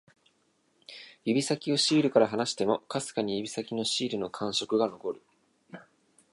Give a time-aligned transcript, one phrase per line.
[1.25, 5.21] 指先をシールから離しても、かすかに指先にシールの感触が残る